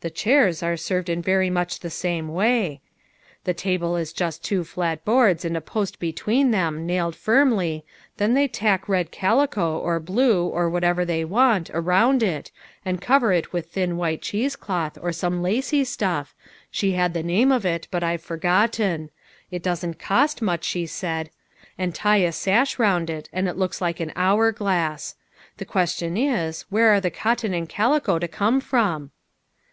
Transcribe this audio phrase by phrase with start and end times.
[0.00, 2.80] "The chairs are served in very much the same way.
[3.44, 7.84] The table is just two flat boards and a post between them, nailed firmly,
[8.16, 12.50] then they tack red calico, or blue, or whatever they want, around it,
[12.84, 16.34] and cover it with thin white cheese cloth or some lacey stuff,
[16.68, 19.08] she had the name of it, but I've forgotten;
[19.52, 21.30] it doesn't cost much, she said,
[21.78, 25.14] and tie a sash around it, and it looks like an hour glass.
[25.58, 29.12] The question is, where are the cotton and calico to come from